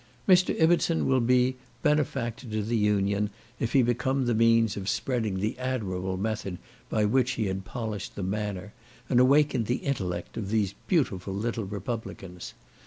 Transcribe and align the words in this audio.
Mr. 0.27 0.59
Ibbertson 0.59 1.05
will 1.05 1.19
be 1.19 1.57
benefactor 1.83 2.47
to 2.49 2.63
the 2.63 2.75
Union, 2.75 3.29
if 3.59 3.73
he 3.73 3.83
become 3.83 4.25
the 4.25 4.33
means 4.33 4.75
of 4.75 4.89
spreading 4.89 5.37
the 5.37 5.55
admirable 5.59 6.17
method 6.17 6.57
by 6.89 7.05
which 7.05 7.33
he 7.33 7.45
had 7.45 7.65
polished 7.65 8.15
the 8.15 8.23
manner, 8.23 8.73
and 9.09 9.19
awakened 9.19 9.67
the 9.67 9.75
intellect 9.85 10.37
of 10.37 10.49
these 10.49 10.73
beautiful 10.87 11.35
little 11.35 11.65
Republicans. 11.65 12.55